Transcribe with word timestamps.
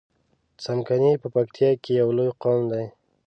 څمکني 0.63 1.13
په 1.21 1.27
پکتیا 1.35 1.69
کی 1.83 1.91
یو 2.01 2.09
لوی 2.17 2.31
قوم 2.41 2.61
دی 2.71 2.85